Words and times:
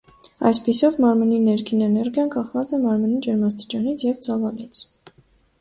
Այսպիսով 0.49 0.95
մարմնի 1.03 1.37
ներքին 1.49 1.83
էներգիան 1.89 2.31
կախված 2.37 2.71
է 2.79 2.79
մարմնի 2.87 3.21
ջերմաստիճանից 3.27 4.07
և 4.11 4.19
ծավալից։ 4.29 4.83